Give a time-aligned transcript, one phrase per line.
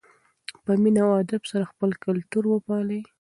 [0.63, 3.01] په مینه او ادب سره خپل کلتور وپالئ.